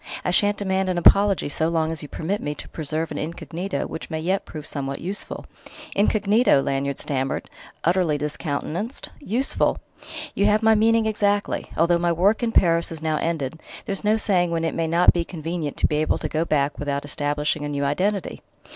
I 0.25 0.31
shan't 0.31 0.57
demand 0.57 0.89
an 0.89 0.97
apology 0.97 1.47
so 1.47 1.69
long 1.69 1.91
as 1.91 2.01
you 2.01 2.09
permit 2.09 2.41
me 2.41 2.55
to 2.55 2.67
preserve 2.67 3.11
an 3.11 3.19
incognito 3.19 3.85
which 3.85 4.09
may 4.09 4.19
yet 4.19 4.45
prove 4.45 4.65
somewhat 4.65 4.99
useful." 4.99 5.45
"Incognito!" 5.95 6.59
Lanyard 6.59 6.97
stammered, 6.97 7.47
utterly 7.83 8.17
discountenanced. 8.17 9.11
"Useful!" 9.19 9.77
"You 10.33 10.47
have 10.47 10.63
my 10.63 10.73
meaning 10.73 11.05
exactly; 11.05 11.67
although 11.77 11.99
my 11.99 12.11
work 12.11 12.41
in 12.41 12.51
Paris 12.51 12.91
is 12.91 13.03
now 13.03 13.17
ended, 13.17 13.61
there's 13.85 14.03
no 14.03 14.17
saying 14.17 14.49
when 14.49 14.63
it 14.65 14.73
may 14.73 14.87
not 14.87 15.13
be 15.13 15.23
convenient 15.23 15.77
to 15.77 15.85
be 15.87 15.97
able 15.97 16.17
to 16.17 16.27
go 16.27 16.45
back 16.45 16.79
without 16.79 17.05
establishing 17.05 17.63
a 17.63 17.69
new 17.69 17.85
identity." 17.85 18.41